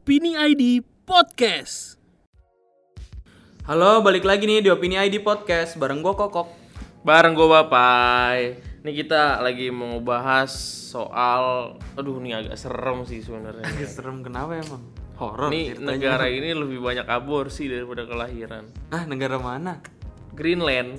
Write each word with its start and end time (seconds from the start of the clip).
Opini 0.00 0.32
ID 0.32 0.80
Podcast. 1.04 2.00
Halo, 3.68 4.00
balik 4.00 4.24
lagi 4.24 4.48
nih 4.48 4.64
di 4.64 4.72
Opini 4.72 4.96
ID 4.96 5.20
Podcast 5.20 5.76
bareng 5.76 6.00
gue 6.00 6.16
Kokok. 6.16 6.48
Bareng 7.04 7.36
gue 7.36 7.44
Bapai. 7.44 8.56
Ini 8.80 8.96
kita 8.96 9.44
lagi 9.44 9.68
mau 9.68 10.00
bahas 10.00 10.56
soal 10.88 11.76
aduh 12.00 12.16
ini 12.16 12.32
agak 12.32 12.56
serem 12.56 13.04
sih 13.04 13.20
sebenarnya. 13.20 13.60
Agak 13.60 13.92
serem 13.92 14.24
kenapa 14.24 14.56
emang? 14.56 14.88
Horor 15.20 15.52
Ini 15.52 15.76
negara 15.76 16.32
ini 16.32 16.56
lebih 16.56 16.80
banyak 16.80 17.04
aborsi 17.04 17.68
daripada 17.68 18.08
kelahiran. 18.08 18.72
Ah, 18.88 19.04
negara 19.04 19.36
mana? 19.36 19.84
Greenland. 20.32 20.96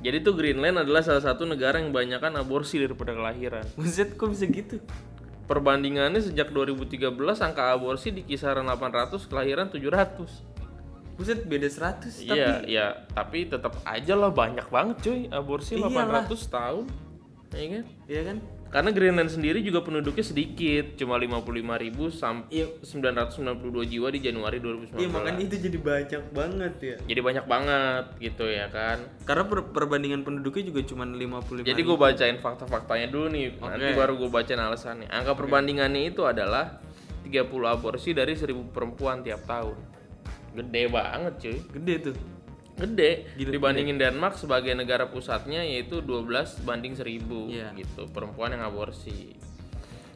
Jadi 0.00 0.16
tuh 0.24 0.32
Greenland 0.32 0.80
adalah 0.80 1.04
salah 1.04 1.20
satu 1.20 1.44
negara 1.44 1.76
yang 1.76 1.92
banyakkan 1.92 2.40
aborsi 2.40 2.80
daripada 2.80 3.12
kelahiran. 3.12 3.68
Buset, 3.76 4.16
kok 4.16 4.32
bisa 4.32 4.48
gitu? 4.48 4.80
Perbandingannya 5.52 6.16
sejak 6.24 6.48
2013 6.48 7.12
angka 7.44 7.76
aborsi 7.76 8.08
di 8.08 8.24
kisaran 8.24 8.64
800, 8.64 9.28
kelahiran 9.28 9.68
700. 9.68 10.48
Buset, 11.12 11.44
beda 11.44 11.68
100 11.68 12.24
tapi 12.24 12.40
Iya, 12.40 12.52
iya, 12.64 12.86
tapi 13.12 13.44
tetap 13.44 13.76
aja 13.84 14.16
lah 14.16 14.32
banyak 14.32 14.64
banget 14.72 14.96
cuy 15.04 15.20
aborsi 15.28 15.76
Iyalah. 15.76 16.24
800 16.24 16.48
tahun. 16.48 16.84
Iya 17.52 17.66
kan? 17.68 17.84
Iya 18.08 18.22
kan? 18.32 18.36
Karena 18.72 18.88
Greenland 18.88 19.28
sendiri 19.28 19.60
juga 19.60 19.84
penduduknya 19.84 20.24
sedikit, 20.24 20.96
cuma 20.96 21.20
55.000 21.20 22.08
sampai 22.08 22.48
Iya. 22.48 22.66
992 22.80 23.84
jiwa 23.84 24.08
di 24.08 24.24
Januari 24.24 24.64
2019. 24.64 24.96
Iya, 24.96 25.08
makanya 25.12 25.42
itu 25.44 25.56
jadi 25.60 25.78
banyak 25.78 26.22
banget 26.32 26.74
ya. 26.80 26.96
Jadi 27.04 27.20
banyak 27.20 27.44
banget 27.44 28.04
gitu 28.16 28.48
ya 28.48 28.72
kan. 28.72 28.96
Karena 29.28 29.44
per- 29.44 29.68
perbandingan 29.76 30.24
penduduknya 30.24 30.72
juga 30.72 30.80
cuma 30.88 31.04
55 31.04 31.68
Jadi 31.68 31.80
gue 31.84 31.96
bacain 32.00 32.40
fakta-faktanya 32.40 33.12
dulu 33.12 33.28
nih, 33.28 33.60
nanti 33.60 33.92
Oke. 33.92 34.00
baru 34.00 34.12
gue 34.16 34.30
bacain 34.32 34.56
alasannya. 34.56 35.12
Angka 35.12 35.36
perbandingannya 35.36 36.08
itu 36.08 36.24
adalah 36.24 36.80
30 37.28 37.68
aborsi 37.68 38.16
dari 38.16 38.32
1000 38.32 38.72
perempuan 38.72 39.20
tiap 39.20 39.44
tahun. 39.44 39.76
Gede 40.56 40.82
banget 40.88 41.32
cuy. 41.44 41.58
Gede 41.76 41.94
tuh. 42.08 42.16
Gede 42.72 43.28
Gila, 43.36 43.50
dibandingin 43.52 43.96
Denmark 44.00 44.40
sebagai 44.40 44.72
negara 44.72 45.08
pusatnya 45.08 45.60
yaitu 45.60 46.00
12 46.00 46.64
banding 46.64 46.96
1000 46.96 47.52
Iya. 47.52 47.68
gitu 47.76 48.08
perempuan 48.10 48.56
yang 48.56 48.64
aborsi. 48.64 49.36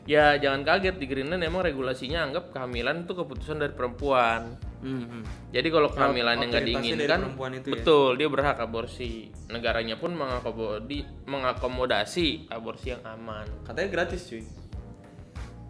Ya 0.07 0.39
jangan 0.39 0.63
kaget 0.63 1.03
di 1.03 1.07
Greenland 1.11 1.43
emang 1.43 1.67
regulasinya 1.67 2.23
anggap 2.31 2.55
kehamilan 2.55 3.05
itu 3.05 3.13
keputusan 3.13 3.59
dari 3.59 3.75
perempuan. 3.75 4.55
Hmm, 4.79 5.03
hmm. 5.03 5.23
Jadi 5.51 5.69
kalau 5.69 5.91
kehamilan 5.91 6.47
yang 6.47 6.51
nggak 6.55 6.63
diinginkan, 6.65 7.21
itu 7.59 7.69
ya? 7.69 7.73
betul 7.75 8.15
dia 8.15 8.29
berhak 8.31 8.57
aborsi. 8.63 9.35
Negaranya 9.51 9.99
pun 9.99 10.15
mengakomodi, 10.15 11.03
mengakomodasi 11.27 12.47
aborsi 12.55 12.95
yang 12.95 13.03
aman. 13.03 13.51
Katanya 13.67 13.89
gratis, 13.91 14.31
cuy. 14.31 14.47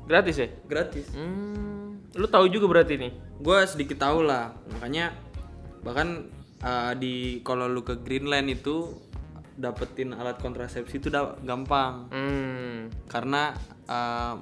Gratis 0.05 0.37
ya? 0.37 0.49
Gratis. 0.69 1.07
Hmm, 1.17 2.05
lu 2.13 2.29
tahu 2.29 2.53
juga 2.53 2.69
berarti 2.69 3.01
nih? 3.01 3.13
gue 3.37 3.59
sedikit 3.69 4.01
tahu 4.01 4.25
lah 4.25 4.57
makanya 4.77 5.13
bahkan 5.85 6.33
uh, 6.63 6.93
di 6.97 7.41
kalau 7.45 7.67
lu 7.69 7.83
ke 7.83 8.01
Greenland 8.01 8.49
itu 8.53 8.93
dapetin 9.57 10.13
alat 10.13 10.37
kontrasepsi 10.37 11.01
itu 11.01 11.09
gampang. 11.43 12.13
Hmm, 12.13 12.93
karena 13.09 13.57
uh, 13.89 14.37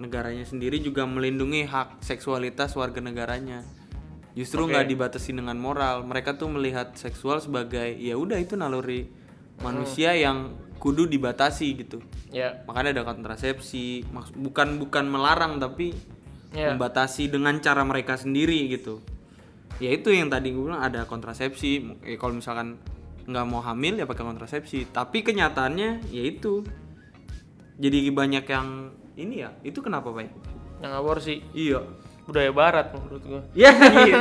negaranya 0.00 0.42
sendiri 0.48 0.80
juga 0.80 1.04
melindungi 1.04 1.68
hak 1.68 2.00
seksualitas 2.00 2.72
warga 2.74 3.04
negaranya. 3.04 3.62
Justru 4.34 4.66
nggak 4.66 4.90
dibatasi 4.90 5.30
dengan 5.36 5.54
moral. 5.60 6.02
Mereka 6.02 6.34
tuh 6.34 6.50
melihat 6.50 6.96
seksual 6.98 7.38
sebagai 7.38 7.94
ya 7.94 8.18
udah 8.18 8.40
itu 8.40 8.58
naluri 8.58 9.06
manusia 9.62 10.10
yang 10.18 10.58
kudu 10.82 11.06
dibatasi 11.06 11.78
gitu. 11.78 12.02
Ya. 12.34 12.66
makanya 12.66 12.98
ada 12.98 13.04
kontrasepsi. 13.06 14.02
Bukan 14.34 14.82
bukan 14.82 15.06
melarang 15.06 15.62
tapi 15.62 15.94
Ya. 16.54 16.70
membatasi 16.70 17.34
dengan 17.34 17.58
cara 17.58 17.82
mereka 17.82 18.14
sendiri 18.14 18.70
gitu 18.70 19.02
ya 19.82 19.90
itu 19.90 20.14
yang 20.14 20.30
tadi 20.30 20.54
gue 20.54 20.62
bilang 20.62 20.82
ada 20.82 21.06
kontrasepsi. 21.06 21.98
Eh, 22.06 22.16
kalau 22.18 22.38
misalkan 22.38 22.78
nggak 23.24 23.46
mau 23.48 23.64
hamil 23.64 23.98
ya 23.98 24.06
pakai 24.06 24.24
kontrasepsi. 24.24 24.90
Tapi 24.92 25.24
kenyataannya 25.24 26.10
ya 26.10 26.22
itu. 26.24 26.62
Jadi 27.74 28.06
banyak 28.14 28.44
yang 28.46 28.94
ini 29.18 29.42
ya 29.42 29.50
itu 29.66 29.82
kenapa 29.82 30.14
pak? 30.14 30.30
Yang 30.82 30.92
aborsi 30.94 31.34
iya. 31.54 31.82
Budaya 32.24 32.50
barat 32.56 32.88
menurut 32.94 33.22
gua. 33.26 33.42
ya 33.60 33.72
iya. 34.08 34.18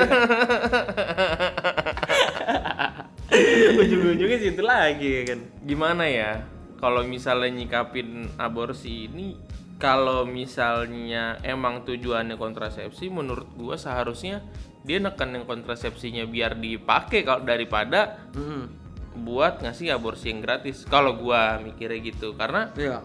ujung-ujungnya 3.80 4.38
situ 4.42 4.62
lagi 4.62 5.24
kan? 5.26 5.40
Gimana 5.64 6.06
ya 6.10 6.44
kalau 6.84 7.06
misalnya 7.08 7.48
nyikapin 7.64 8.28
aborsi 8.36 9.08
ini 9.08 9.40
kalau 9.80 10.28
misalnya 10.28 11.40
emang 11.42 11.88
tujuannya 11.88 12.36
kontrasepsi 12.36 13.08
menurut 13.08 13.48
gua 13.56 13.80
seharusnya 13.80 14.44
dia 14.84 15.00
neken 15.00 15.30
yang 15.34 15.46
kontrasepsinya 15.46 16.24
biar 16.26 16.56
dipakai 16.56 17.24
kalau 17.24 17.42
daripada 17.42 18.20
Hmm. 18.32 18.68
buat 19.16 19.62
ngasih 19.62 19.92
aborsi 19.92 20.28
yang 20.28 20.40
gratis 20.40 20.84
kalau 20.84 21.16
gua 21.16 21.58
mikirnya 21.58 22.00
gitu 22.04 22.34
karena 22.34 22.74
iya 22.74 23.00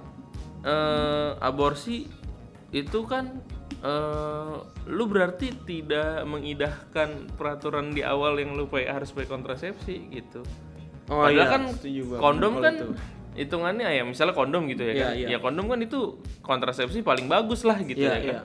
eh, 0.61 1.31
aborsi 1.39 2.09
itu 2.71 3.01
kan 3.05 3.39
eh, 3.79 4.55
lu 4.87 5.05
berarti 5.07 5.55
tidak 5.63 6.25
mengidahkan 6.25 7.09
peraturan 7.33 7.91
di 7.91 8.03
awal 8.03 8.37
yang 8.37 8.53
lu 8.53 8.67
pakai 8.67 8.91
harus 8.91 9.11
pakai 9.11 9.29
kontrasepsi 9.29 9.95
gitu 10.11 10.43
Oh 11.09 11.25
Padahal 11.25 11.33
iya, 11.33 11.45
kan 11.49 11.63
kondom 12.21 12.61
kan 12.61 12.75
itu. 12.75 12.87
hitungannya 13.35 13.89
ya 13.89 14.05
misalnya 14.05 14.35
kondom 14.35 14.69
gitu 14.69 14.83
ya 14.83 14.93
Iya, 14.93 15.05
kan. 15.05 15.15
iya. 15.17 15.27
Ya 15.31 15.39
kondom 15.39 15.65
kan 15.67 15.81
itu 15.81 16.01
kontrasepsi 16.43 17.01
paling 17.01 17.25
bagus 17.25 17.65
lah 17.65 17.81
gitu 17.81 17.97
Iya, 17.97 18.13
ya 18.13 18.19
kan. 18.19 18.25
iya. 18.29 18.41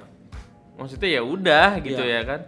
Maksudnya 0.74 1.10
ya 1.12 1.22
udah 1.24 1.70
gitu 1.82 2.00
Iya. 2.00 2.16
ya 2.16 2.22
kan. 2.24 2.42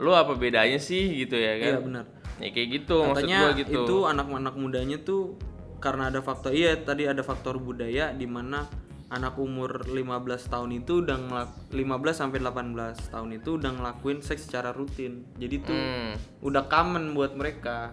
Lu 0.00 0.10
apa 0.10 0.32
bedanya 0.32 0.76
sih 0.76 1.12
gitu 1.14 1.36
ya 1.36 1.54
kan? 1.56 1.68
iya 1.68 1.78
benar 1.78 2.04
Ya 2.40 2.48
kayak 2.48 2.68
gitu 2.74 2.96
maksud 3.04 3.20
katanya 3.20 3.38
gua 3.38 3.50
gitu. 3.54 3.80
itu 3.84 3.96
anak-anak 4.02 4.54
mudanya 4.56 4.96
tuh 4.98 5.36
karena 5.76 6.08
ada 6.08 6.20
faktor 6.20 6.50
iya 6.50 6.72
tadi 6.74 7.04
ada 7.04 7.20
faktor 7.20 7.56
budaya 7.56 8.10
di 8.10 8.24
mana 8.24 8.64
anak 9.08 9.36
umur 9.36 9.84
15 9.84 10.00
tahun 10.46 10.70
itu 10.74 11.02
udah 11.02 11.16
ngelak 11.20 11.50
15 11.68 11.84
sampai 12.14 12.38
18 12.38 13.10
tahun 13.10 13.30
itu 13.34 13.50
udah 13.56 13.70
ngelakuin 13.74 14.18
seks 14.20 14.46
secara 14.46 14.70
rutin. 14.70 15.26
Jadi 15.34 15.56
tuh 15.60 15.74
Hmm. 15.74 16.14
udah 16.40 16.64
common 16.64 17.12
buat 17.12 17.34
mereka. 17.34 17.92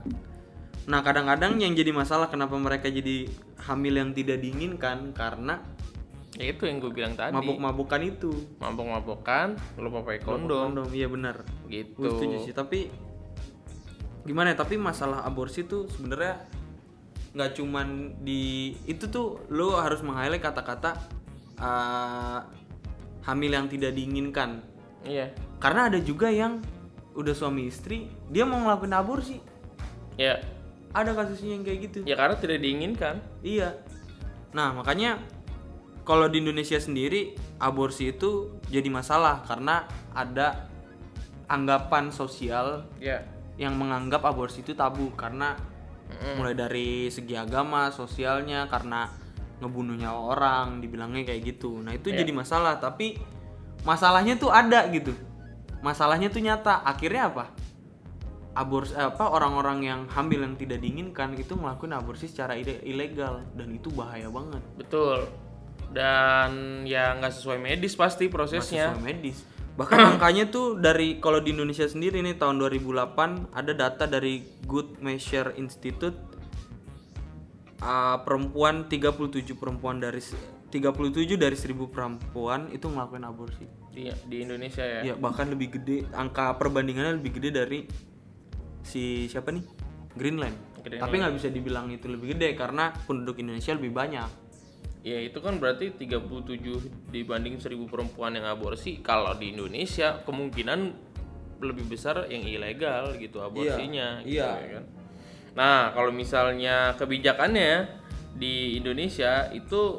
Nah, 0.85 1.01
kadang-kadang 1.01 1.57
yang 1.57 1.73
jadi 1.73 1.91
masalah 1.91 2.29
kenapa 2.29 2.56
mereka 2.56 2.88
jadi 2.88 3.28
hamil 3.59 3.97
yang 3.97 4.13
tidak 4.13 4.40
diinginkan 4.40 5.12
karena 5.12 5.59
Ya 6.36 6.52
itu 6.52 6.68
yang 6.68 6.84
gue 6.84 6.92
bilang 6.92 7.16
tadi. 7.16 7.32
mabuk-mabukan 7.32 8.02
itu. 8.04 8.32
Mabok-mabokan, 8.60 9.56
lu 9.80 9.90
pakai 9.90 10.20
kondom 10.20 10.76
Kondom, 10.76 10.90
iya 10.92 11.08
benar. 11.08 11.48
gitu. 11.72 11.96
Gue 12.04 12.10
setuju 12.12 12.36
sih, 12.44 12.54
tapi 12.54 12.92
gimana 14.28 14.52
ya? 14.52 14.60
Tapi 14.60 14.76
masalah 14.76 15.24
aborsi 15.24 15.64
tuh 15.64 15.88
sebenarnya 15.88 16.44
nggak 17.32 17.52
cuman 17.54 18.18
di 18.26 18.74
itu 18.90 19.08
tuh 19.08 19.46
lo 19.54 19.78
harus 19.78 20.02
meng-highlight 20.02 20.42
kata-kata 20.42 20.98
uh, 21.62 22.42
hamil 23.24 23.52
yang 23.56 23.68
tidak 23.72 23.96
diinginkan. 23.96 24.62
Iya. 25.08 25.32
Karena 25.64 25.88
ada 25.88 26.00
juga 26.04 26.28
yang 26.28 26.59
udah 27.18 27.34
suami 27.34 27.72
istri, 27.72 28.12
dia 28.30 28.46
mau 28.46 28.62
ngelakuin 28.62 28.94
aborsi. 28.94 29.38
Ya. 30.20 30.44
Ada 30.94 31.14
kasusnya 31.14 31.58
yang 31.58 31.64
kayak 31.66 31.80
gitu. 31.90 32.00
Ya 32.06 32.16
karena 32.16 32.36
tidak 32.38 32.59
diinginkan. 32.62 33.16
Iya. 33.42 33.80
Nah, 34.56 34.74
makanya 34.74 35.22
kalau 36.07 36.31
di 36.31 36.40
Indonesia 36.40 36.79
sendiri 36.79 37.35
aborsi 37.59 38.16
itu 38.16 38.56
jadi 38.72 38.88
masalah 38.88 39.44
karena 39.44 39.84
ada 40.16 40.72
anggapan 41.51 42.16
sosial 42.16 42.88
Ya. 42.97 43.28
yang 43.59 43.75
menganggap 43.75 44.23
aborsi 44.23 44.63
itu 44.63 44.72
tabu 44.72 45.12
karena 45.19 45.59
mulai 46.40 46.56
dari 46.56 47.12
segi 47.12 47.35
agama, 47.35 47.91
sosialnya 47.91 48.72
karena 48.72 49.12
ngebunuh 49.59 50.00
nyawa 50.00 50.22
orang, 50.31 50.67
dibilangnya 50.79 51.28
kayak 51.28 51.43
gitu. 51.43 51.84
Nah, 51.84 51.91
itu 51.91 52.08
Iya. 52.14 52.23
jadi 52.23 52.32
masalah, 52.32 52.79
tapi 52.79 53.20
masalahnya 53.84 54.40
tuh 54.40 54.47
ada 54.47 54.87
gitu. 54.87 55.11
Masalahnya 55.84 56.32
tuh 56.32 56.40
nyata. 56.40 56.79
Akhirnya 56.87 57.28
apa? 57.28 57.52
Aborsi 58.55 58.96
apa 58.96 59.29
orang-orang 59.29 59.84
yang 59.84 60.02
hamil 60.09 60.47
yang 60.47 60.55
tidak 60.55 60.79
diinginkan 60.82 61.35
itu 61.37 61.53
melakukan 61.53 61.93
aborsi 61.93 62.26
secara 62.32 62.55
ilegal 62.58 63.43
dan 63.53 63.70
itu 63.76 63.91
bahaya 63.91 64.32
banget. 64.32 64.64
Betul. 64.79 65.28
Dan 65.87 66.84
ya 66.84 67.16
nggak 67.16 67.34
sesuai 67.34 67.57
medis 67.57 67.95
pasti 67.95 68.28
prosesnya. 68.28 68.91
Sesuai 68.91 69.03
medis. 69.03 69.37
Bahkan 69.78 69.99
angkanya 70.17 70.49
tuh 70.49 70.75
dari 70.78 71.22
kalau 71.22 71.39
di 71.39 71.53
Indonesia 71.53 71.85
sendiri 71.85 72.19
nih 72.22 72.35
tahun 72.35 72.57
2008 72.59 73.53
ada 73.53 73.72
data 73.73 74.03
dari 74.05 74.41
Good 74.66 74.99
Measure 74.99 75.53
Institute 75.55 76.17
uh, 77.81 78.17
perempuan 78.22 78.89
37 78.89 79.53
perempuan 79.57 80.01
dari 80.01 80.22
se- 80.22 80.37
37 80.67 81.39
dari 81.39 81.55
1000 81.55 81.93
perempuan 81.93 82.67
itu 82.75 82.91
melakukan 82.91 83.23
aborsi. 83.23 83.66
di, 83.97 84.05
di 84.29 84.45
Indonesia 84.45 84.85
ya. 84.85 85.01
Ya, 85.01 85.16
bahkan 85.17 85.49
lebih 85.49 85.73
gede 85.79 86.05
angka 86.13 86.53
perbandingannya 86.61 87.17
lebih 87.17 87.41
gede 87.41 87.49
dari 87.49 87.79
si 88.85 89.25
siapa 89.25 89.49
nih? 89.49 89.66
Greenland. 90.13 90.53
Greenland. 90.85 91.01
Tapi 91.01 91.16
nggak 91.17 91.34
bisa 91.34 91.47
dibilang 91.49 91.89
itu 91.89 92.05
lebih 92.05 92.37
gede 92.37 92.53
karena 92.53 92.93
penduduk 93.09 93.41
Indonesia 93.41 93.73
lebih 93.73 93.89
banyak. 93.97 94.29
Ya 95.05 95.17
itu 95.23 95.40
kan 95.40 95.61
berarti 95.61 95.94
37 95.94 97.14
dibanding 97.14 97.61
1000 97.61 97.88
perempuan 97.88 98.34
yang 98.35 98.49
aborsi. 98.49 98.99
Kalau 98.99 99.34
di 99.38 99.53
Indonesia 99.55 100.20
kemungkinan 100.26 100.79
lebih 101.61 101.85
besar 101.90 102.29
yang 102.29 102.46
ilegal 102.46 103.17
gitu 103.17 103.41
aborsinya 103.41 104.22
gitu 104.22 104.38
iya. 104.41 104.52
ya 104.61 104.67
kan. 104.78 104.84
Nah, 105.58 105.79
kalau 105.90 106.14
misalnya 106.14 106.94
kebijakannya 106.94 107.90
di 108.38 108.78
Indonesia 108.78 109.49
itu 109.49 109.97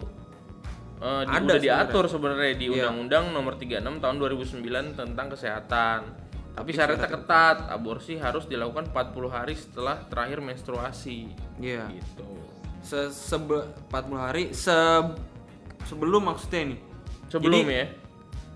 eh, 1.02 1.22
di- 1.26 1.34
Ada 1.34 1.42
udah 1.42 1.58
diatur 1.58 2.04
sebenarnya 2.06 2.54
di 2.54 2.66
Iya. 2.70 2.86
Undang-Undang 2.86 3.24
Nomor 3.34 3.54
36 3.58 3.98
Tahun 3.98 4.16
2009 4.22 4.94
tentang 4.94 5.26
kesehatan. 5.34 6.00
Tapi 6.58 6.70
syaratnya 6.74 7.06
ketat, 7.06 7.70
aborsi 7.70 8.18
harus 8.18 8.50
dilakukan 8.50 8.90
40 8.90 9.30
hari 9.30 9.54
setelah 9.54 10.02
terakhir 10.10 10.42
menstruasi. 10.42 11.30
Iya. 11.58 11.86
Gitu. 11.90 12.26
Se 12.88 13.12
sebe 13.12 13.60
40 13.86 14.16
hari 14.18 14.44
se 14.50 14.72
sebelum 15.84 16.24
maksudnya 16.24 16.72
nih. 16.72 16.78
Sebelum 17.28 17.68
Jadi, 17.68 17.76
ya. 17.76 17.86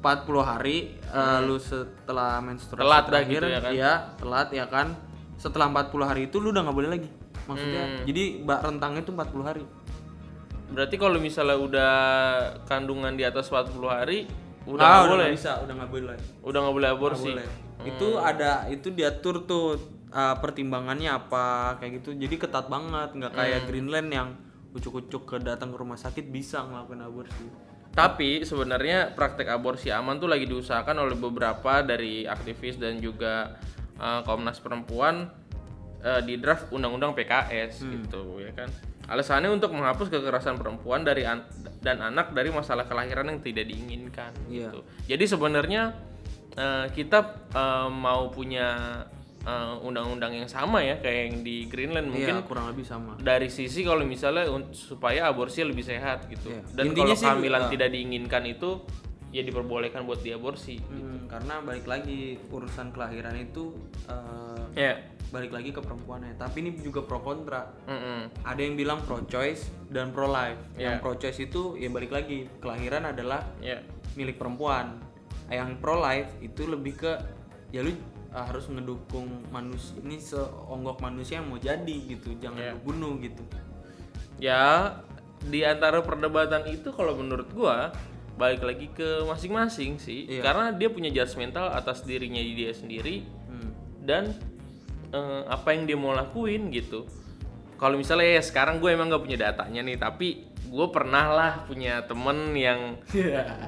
40 0.01 0.43
hari 0.43 0.77
eh, 0.99 1.39
lu 1.43 1.61
setelah 1.61 2.41
menstruasi 2.41 2.81
Telat 2.81 3.05
terakhir 3.07 3.39
gitu 3.39 3.47
ya 3.47 3.61
kan? 3.61 3.73
iya, 3.73 3.93
telat 4.17 4.49
ya 4.51 4.65
kan. 4.67 4.89
Setelah 5.37 5.69
40 5.69 6.03
hari 6.03 6.23
itu 6.27 6.41
lu 6.41 6.51
udah 6.51 6.65
nggak 6.65 6.75
boleh 6.75 6.91
lagi. 6.91 7.09
Maksudnya 7.45 7.83
Hmm. 7.85 8.03
jadi 8.05 8.23
mbak 8.41 8.59
rentangnya 8.63 9.01
itu 9.03 9.13
40 9.13 9.45
hari. 9.45 9.63
Berarti 10.73 10.97
kalau 10.97 11.19
misalnya 11.19 11.57
udah 11.59 11.93
kandungan 12.65 13.13
di 13.13 13.23
atas 13.23 13.47
40 13.47 13.69
hari 13.87 14.25
udah 14.65 14.81
Ah, 14.81 14.91
nggak 14.97 15.11
boleh. 15.11 15.27
nggak 15.27 15.37
bisa, 15.37 15.53
udah 15.61 15.75
nggak 15.77 15.91
boleh. 15.91 16.17
Udah 16.41 16.59
nggak 16.63 16.75
boleh 16.75 16.89
aborsi. 16.89 17.31
boleh. 17.31 17.49
Itu 17.85 18.09
ada 18.17 18.51
itu 18.69 18.89
diatur 18.89 19.43
tuh 19.45 19.77
uh, 20.13 20.37
pertimbangannya 20.37 21.11
apa 21.11 21.77
kayak 21.77 21.99
gitu. 21.99 22.15
Jadi 22.15 22.37
ketat 22.39 22.69
banget, 22.69 23.13
nggak 23.13 23.33
kayak 23.33 23.59
Hmm. 23.59 23.69
Greenland 23.69 24.09
yang 24.09 24.29
ucuk-ucuk 24.73 25.27
ke 25.27 25.37
datang 25.39 25.69
ke 25.69 25.77
rumah 25.77 25.97
sakit 25.97 26.29
bisa 26.29 26.63
ngelakuin 26.63 27.03
aborsi. 27.03 27.47
Tapi 27.93 28.41
sebenarnya 28.41 29.13
praktek 29.13 29.49
aborsi 29.49 29.89
aman 29.89 30.17
tuh 30.17 30.25
lagi 30.25 30.49
diusahakan 30.49 30.97
oleh 30.99 31.13
beberapa 31.13 31.81
dari 31.81 32.25
aktivis 32.25 32.77
dan 32.77 32.97
juga 32.97 33.61
uh, 33.99 34.25
Komnas 34.25 34.57
Perempuan 34.57 35.29
uh, 36.01 36.21
di 36.21 36.41
draft 36.41 36.73
Undang-Undang 36.73 37.13
PKS 37.13 37.85
Hmm. 37.85 37.93
gitu 38.01 38.41
ya 38.41 38.53
kan. 38.57 38.73
Alasannya 39.03 39.53
untuk 39.53 39.75
menghapus 39.75 40.09
kekerasan 40.09 40.57
perempuan 40.57 41.03
dari 41.03 41.27
an- 41.27 41.45
dan 41.85 42.01
anak 42.01 42.33
dari 42.33 42.49
masalah 42.49 42.87
kelahiran 42.87 43.29
yang 43.29 43.43
tidak 43.43 43.67
diinginkan 43.67 44.33
Iya. 44.49 44.73
gitu. 44.73 44.81
Jadi 45.05 45.25
sebenarnya 45.27 45.93
uh, 46.57 46.89
kita 46.89 47.19
uh, 47.53 47.93
mau 47.93 48.33
punya 48.33 49.05
uh, 49.45 49.75
undang-undang 49.81 50.33
yang 50.33 50.47
sama 50.47 50.81
ya 50.81 50.99
kayak 50.99 51.21
yang 51.29 51.37
di 51.41 51.67
Greenland 51.67 52.09
mungkin 52.11 52.37
Iya, 52.39 52.47
kurang 52.47 52.71
lebih 52.71 52.85
sama. 52.85 53.19
dari 53.19 53.49
sisi 53.49 53.83
kalau 53.83 54.03
misalnya 54.03 54.47
supaya 54.71 55.29
aborsi 55.29 55.63
lebih 55.63 55.83
sehat 55.83 56.27
gitu. 56.29 56.51
Iya. 56.51 56.63
Dan 56.73 56.85
Intinya 56.93 57.13
kalau 57.13 57.23
kehamilan 57.39 57.63
uh, 57.67 57.71
tidak 57.71 57.89
diinginkan 57.91 58.43
itu 58.47 58.71
ya 59.33 59.41
diperbolehkan 59.41 60.05
buat 60.05 60.21
diaborsi. 60.21 60.77
Hmm, 60.79 61.25
karena 61.25 61.65
balik 61.65 61.89
lagi 61.89 62.37
urusan 62.53 62.93
kelahiran 62.93 63.33
itu 63.35 63.73
uh, 64.05 64.69
Ya. 64.73 65.01
balik 65.33 65.53
lagi 65.53 65.73
ke 65.73 65.81
perempuannya. 65.81 66.37
Tapi 66.37 66.61
ini 66.61 66.71
juga 66.77 67.01
pro 67.01 67.25
kontra. 67.25 67.73
Mm-mm. 67.89 68.29
Ada 68.45 68.61
yang 68.61 68.77
bilang 68.77 69.01
pro 69.03 69.25
choice 69.25 69.73
dan 69.89 70.13
pro 70.13 70.29
life. 70.29 70.61
Iya. 70.77 70.85
Yang 70.85 70.95
pro 71.01 71.13
choice 71.17 71.41
itu 71.41 71.63
ya 71.77 71.89
balik 71.89 72.13
lagi 72.13 72.45
kelahiran 72.61 73.09
adalah 73.09 73.41
Ya. 73.65 73.81
milik 74.13 74.37
perempuan. 74.37 75.01
Yang 75.49 75.81
pro 75.81 75.97
life 75.97 76.29
itu 76.41 76.69
lebih 76.69 77.01
ke 77.01 77.13
ya 77.73 77.81
lu 77.81 77.97
uh, 78.33 78.45
harus 78.45 78.67
ngedukung 78.69 79.29
manusia 79.53 79.97
ini 80.01 80.17
seonggok 80.19 80.99
manusia 80.99 81.39
yang 81.41 81.49
mau 81.53 81.61
jadi 81.61 81.97
gitu, 82.09 82.35
jangan 82.41 82.77
lu 82.77 82.79
bunuh 82.83 83.15
gitu. 83.21 83.45
Ya 84.41 84.97
di 85.43 85.63
antara 85.63 86.03
perdebatan 86.03 86.67
itu 86.71 86.91
kalau 86.91 87.15
menurut 87.19 87.51
gua 87.55 87.93
balik 88.35 88.65
lagi 88.65 88.89
ke 88.91 89.23
masing-masing 89.29 90.01
sih. 90.01 90.25
Iya. 90.27 90.43
Karena 90.43 90.73
dia 90.73 90.89
punya 90.89 91.13
judgmental 91.13 91.69
atas 91.71 92.03
dirinya 92.03 92.41
dia 92.41 92.73
sendiri 92.73 93.23
Hmm. 93.47 93.71
dan 94.03 94.33
eh, 95.13 95.43
apa 95.47 95.77
yang 95.77 95.85
dia 95.85 95.97
mau 96.01 96.17
lakuin 96.17 96.73
gitu. 96.73 97.05
Kalau 97.77 97.99
misalnya 97.99 98.39
ya 98.39 98.43
sekarang 98.43 98.79
gue 98.79 98.95
emang 98.95 99.11
nggak 99.11 99.25
punya 99.27 99.39
datanya 99.51 99.83
nih, 99.83 99.99
tapi 99.99 100.47
gue 100.71 100.87
pernah 100.95 101.35
lah 101.35 101.53
punya 101.67 102.01
temen 102.07 102.55
yang 102.57 102.97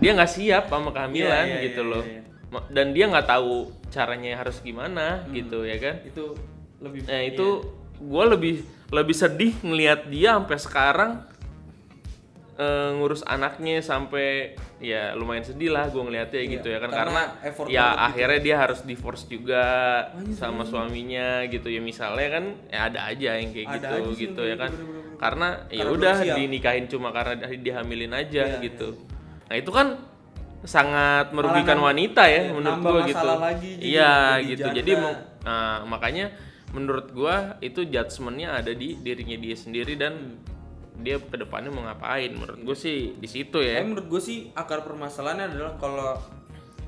dia 0.01 0.11
nggak 0.15 0.31
siap 0.31 0.71
sama 0.71 0.95
kehamilan 0.95 1.45
Iya, 1.45 1.57
iya, 1.59 1.65
gitu 1.69 1.83
iya, 1.85 1.91
loh, 1.93 2.05
iya, 2.07 2.23
Ma- 2.23 2.34
dan 2.69 2.93
dia 2.93 3.07
nggak 3.07 3.27
tahu 3.27 3.71
caranya 3.89 4.37
harus 4.37 4.59
gimana 4.61 5.23
gitu 5.31 5.63
ya 5.63 5.79
kan. 5.79 5.95
Itu 6.03 6.35
lebih 6.79 7.07
Nah 7.07 7.23
itu 7.23 7.49
gue 7.97 8.25
lebih 8.29 8.55
lebih 8.91 9.17
sedih 9.17 9.53
ngelihat 9.61 10.07
dia 10.07 10.37
sampai 10.37 10.59
sekarang 10.59 11.13
eh, 12.55 12.91
ngurus 12.95 13.27
anaknya 13.27 13.83
sampai 13.83 14.55
ya 14.79 15.17
lumayan 15.17 15.43
sedih 15.43 15.75
lah 15.75 15.89
gue 15.89 15.99
ngelihatnya 15.99 16.43
gitu 16.47 16.69
ya 16.69 16.79
kan? 16.79 16.91
karena 16.93 17.23
karena, 17.43 17.67
ya 17.67 17.87
gitu. 17.91 18.07
akhirnya 18.07 18.41
dia 18.43 18.57
harus 18.61 18.81
divorce 18.85 19.25
juga 19.27 19.65
sama 20.37 20.63
suaminya 20.63 21.43
gitu 21.49 21.67
ya 21.67 21.81
misalnya 21.81 22.29
kan 22.31 22.45
ya 22.69 22.81
ada 22.93 23.01
aja 23.11 23.31
yang 23.41 23.51
kayak 23.51 23.69
Ada 23.81 23.89
gitu 24.07 24.11
gitu 24.15 24.43
ya 24.45 24.55
kan? 24.55 24.71
gitu, 24.71 24.85
bener-bener. 24.87 25.19
karena 25.19 25.49
ya 25.67 25.83
Karena 25.83 25.91
belum 25.91 25.99
udah 25.99 26.17
dinikahin 26.37 26.85
cuma 26.87 27.09
karena 27.11 27.35
di- 27.41 27.63
dihamilin 27.63 28.13
aja 28.13 28.43
Iya, 28.47 28.59
gitu. 28.63 28.89
nah 29.51 29.57
itu 29.57 29.71
kan 29.73 29.87
sangat 30.65 31.31
merugikan 31.37 31.77
nam- 31.77 31.93
wanita 31.93 32.25
ya 32.25 32.49
iya, 32.49 32.53
menurut 32.57 32.81
gue 32.81 33.01
gitu 33.13 33.27
lagi 33.37 33.73
iya 33.85 34.15
gitu 34.41 34.69
janda. 34.69 34.79
jadi 34.81 34.93
Nah, 35.45 35.85
makanya 35.85 36.33
menurut 36.73 37.13
gua 37.13 37.61
itu 37.61 37.85
judgementnya 37.85 38.57
ada 38.57 38.73
di 38.73 38.97
dirinya 38.97 39.37
dia 39.37 39.53
sendiri 39.53 39.95
dan 39.95 40.41
dia 41.05 41.21
ke 41.21 41.37
depannya 41.37 41.69
mau 41.69 41.85
ngapain. 41.85 42.33
Menurut 42.33 42.65
gue 42.65 42.77
sih 42.77 43.13
di 43.21 43.29
situ 43.29 43.61
Tapi 43.61 43.77
ya. 43.77 43.85
menurut 43.85 44.09
gue 44.09 44.23
sih 44.25 44.49
akar 44.57 44.83
permasalahannya 44.89 45.53
adalah 45.53 45.73
kalau 45.77 46.17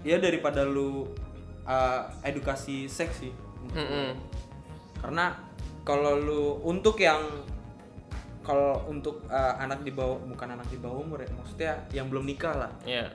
ya 0.02 0.16
daripada 0.16 0.64
lu 0.64 1.04
uh, 1.68 2.02
edukasi 2.24 2.88
seks 2.88 3.28
sih. 3.28 3.32
Mm-mm. 3.76 4.16
Karena 5.04 5.36
kalau 5.84 6.16
lu 6.16 6.42
untuk 6.64 6.96
yang 6.96 7.20
kalau 8.40 8.86
untuk 8.88 9.26
uh, 9.26 9.58
anak 9.58 9.82
di 9.82 9.90
bawah 9.90 10.22
bukan 10.22 10.54
anak 10.54 10.70
di 10.70 10.78
bawah 10.78 11.02
umur 11.02 11.18
ya, 11.20 11.30
maksudnya 11.34 11.72
yang 11.92 12.06
belum 12.06 12.24
nikah 12.24 12.54
lah. 12.54 12.72
Ya, 12.86 13.10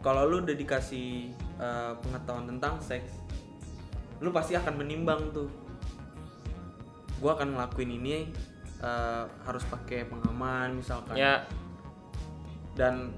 Kalau 0.00 0.24
lu 0.24 0.40
udah 0.40 0.56
dikasih 0.56 1.28
uh, 1.60 1.92
pengetahuan 2.00 2.48
tentang 2.48 2.80
seks, 2.80 3.20
lu 4.24 4.32
pasti 4.32 4.56
akan 4.56 4.80
menimbang 4.80 5.28
tuh. 5.32 5.48
Gua 7.20 7.36
akan 7.36 7.52
ngelakuin 7.52 8.00
ini 8.00 8.32
uh, 8.80 9.28
harus 9.44 9.64
pakai 9.68 10.08
pengaman 10.08 10.80
misalkan 10.80 11.16
ya, 11.16 11.44
dan 12.74 13.12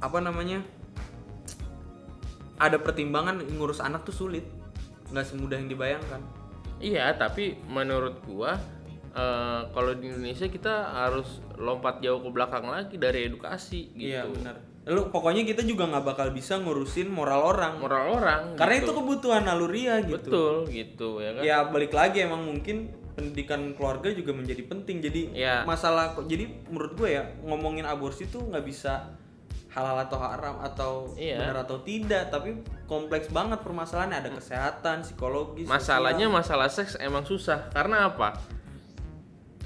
apa 0.00 0.18
namanya 0.22 0.64
ada 2.60 2.76
pertimbangan 2.80 3.40
ngurus 3.56 3.80
anak 3.80 4.04
tuh 4.06 4.14
sulit 4.14 4.44
nggak 5.10 5.26
semudah 5.26 5.58
yang 5.58 5.68
dibayangkan 5.68 6.22
iya. 6.78 7.12
Tapi 7.16 7.58
menurut 7.68 8.22
gua 8.24 8.56
eh, 9.10 9.60
kalau 9.74 9.92
di 9.96 10.06
Indonesia 10.08 10.46
kita 10.46 10.94
harus 10.94 11.42
lompat 11.58 11.98
jauh 12.00 12.22
ke 12.22 12.30
belakang 12.30 12.64
lagi 12.68 12.96
dari 12.96 13.26
edukasi 13.26 13.90
gitu. 13.96 14.14
iya 14.14 14.22
benar 14.24 14.69
lu 14.90 15.06
pokoknya 15.08 15.46
kita 15.46 15.62
juga 15.62 15.86
nggak 15.86 16.02
bakal 16.02 16.34
bisa 16.34 16.58
ngurusin 16.58 17.06
moral 17.06 17.46
orang 17.46 17.78
Moral 17.78 18.04
orang. 18.18 18.42
karena 18.58 18.74
gitu. 18.82 18.90
itu 18.90 18.92
kebutuhan 18.98 19.42
naluriah 19.46 20.02
gitu 20.02 20.18
betul 20.18 20.54
gitu 20.66 21.08
ya 21.22 21.30
kan. 21.30 21.42
ya 21.46 21.56
balik 21.70 21.94
lagi 21.94 22.26
emang 22.26 22.42
mungkin 22.42 22.90
pendidikan 23.14 23.70
keluarga 23.78 24.10
juga 24.10 24.34
menjadi 24.34 24.66
penting 24.66 24.98
jadi 24.98 25.20
Iya. 25.30 25.56
masalah 25.62 26.18
kok 26.18 26.26
jadi 26.26 26.50
menurut 26.66 26.98
gue 26.98 27.08
ya 27.14 27.22
ngomongin 27.46 27.86
aborsi 27.86 28.26
tuh 28.26 28.42
nggak 28.50 28.64
bisa 28.66 29.14
halal 29.70 29.94
atau 30.02 30.18
haram 30.18 30.58
atau 30.58 30.92
Iya. 31.14 31.38
benar 31.38 31.62
atau 31.62 31.78
tidak 31.86 32.26
tapi 32.26 32.58
kompleks 32.90 33.30
banget 33.30 33.62
permasalahannya 33.62 34.18
ada 34.18 34.30
kesehatan 34.34 35.06
psikologis 35.06 35.70
Masalahnya 35.70 36.26
masalah 36.26 36.66
seks 36.66 36.98
emang 36.98 37.22
susah 37.22 37.70
karena 37.70 38.10
apa? 38.10 38.34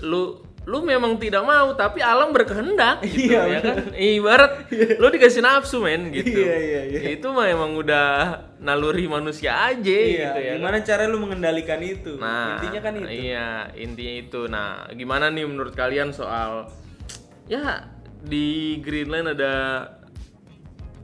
Lu 0.05 0.45
lu 0.65 0.81
memang 0.81 1.17
tidak 1.17 1.41
mau 1.41 1.73
tapi 1.73 2.01
alam 2.01 2.31
berkehendak 2.31 3.05
gitu 3.05 3.31
Iya, 3.31 3.41
ya 3.47 3.59
kan. 3.61 3.77
Ibarat 3.93 4.53
lu 4.97 5.07
dikasih 5.09 5.41
nafsu 5.41 5.79
men 5.79 6.09
gitu. 6.09 6.41
Iya, 6.41 6.57
iya, 6.57 6.81
iya. 6.89 7.01
Itu 7.13 7.31
mah 7.31 7.47
emang 7.47 7.77
udah 7.77 8.09
naluri 8.59 9.05
manusia 9.05 9.53
aja 9.63 9.85
Iya, 9.85 10.33
gitu 10.33 10.41
ya. 10.41 10.51
kan. 10.51 10.57
gimana 10.57 10.79
cara 10.81 11.03
lu 11.05 11.19
mengendalikan 11.19 11.79
itu? 11.79 12.17
Nah, 12.17 12.57
Intinya 12.57 12.81
kan 12.81 12.93
itu. 12.97 13.09
Iya, 13.29 13.49
intinya 13.75 14.15
itu. 14.19 14.41
Nah, 14.47 14.69
gimana 14.91 15.29
nih 15.29 15.45
menurut 15.45 15.73
kalian 15.73 16.11
soal 16.11 16.73
ya 17.45 17.85
di 18.19 18.81
Greenland 18.81 19.37
ada 19.37 19.53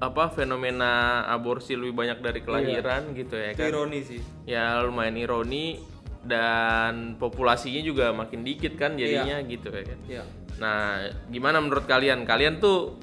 apa 0.01 0.33
fenomena 0.33 0.91
aborsi 1.27 1.77
lebih 1.77 1.93
banyak 1.95 2.19
dari 2.19 2.41
kelahiran 2.41 3.13
gitu 3.13 3.37
ya 3.37 3.53
Itu 3.53 3.61
kan? 3.61 3.69
ironi 3.69 4.01
sih. 4.01 4.21
ya 4.49 4.81
lumayan 4.81 5.13
ironi 5.15 5.77
dan 6.21 7.17
populasinya 7.17 7.81
juga 7.81 8.13
makin 8.13 8.45
dikit 8.45 8.77
kan 8.77 8.97
jadinya 8.97 9.41
gitu 9.45 9.69
ya 9.73 9.85
kan. 9.85 9.99
Iya. 10.05 10.23
Nah, 10.61 10.85
gimana 11.33 11.59
menurut 11.65 11.89
kalian? 11.89 12.29
Kalian 12.29 12.61
tuh 12.61 13.01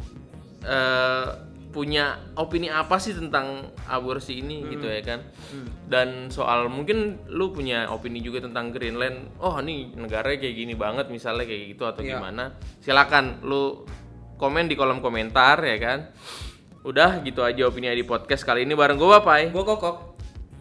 eh, 0.61 1.27
punya 1.67 2.33
opini 2.33 2.73
apa 2.73 2.97
sih 2.97 3.13
tentang 3.13 3.69
aborsi 3.85 4.41
ini 4.41 4.65
gitu 4.71 4.87
ya 4.89 5.01
kan? 5.05 5.19
Dan 5.85 6.29
soal 6.33 6.69
mungkin 6.73 7.21
lu 7.29 7.53
punya 7.53 7.85
opini 7.89 8.21
juga 8.21 8.41
tentang 8.41 8.73
Greenland. 8.73 9.37
Oh, 9.37 9.53
ini 9.61 9.93
negaranya 9.93 10.41
kayak 10.41 10.55
gini 10.57 10.73
banget 10.73 11.09
misalnya 11.13 11.45
kayak 11.45 11.77
gitu 11.77 11.83
atau 11.85 12.01
Iya. 12.01 12.17
gimana? 12.17 12.53
Silakan 12.81 13.45
lu 13.45 13.85
komen 14.37 14.65
di 14.69 14.73
kolom 14.77 15.01
komentar 15.01 15.61
ya 15.65 15.77
kan. 15.77 15.99
Udah 16.85 17.19
gitu 17.21 17.43
aja 17.43 17.67
opini 17.67 17.91
di 17.93 18.05
podcast 18.07 18.45
kali 18.47 18.63
ini 18.63 18.73
bareng 18.73 18.95
gue 18.97 19.09
Bapai. 19.09 19.49
Gua 19.51 19.65
kokok. 19.65 19.97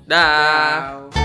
Dah. 0.09 1.16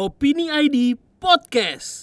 Opini 0.00 0.48
ID 0.48 0.96
Podcast. 1.20 1.99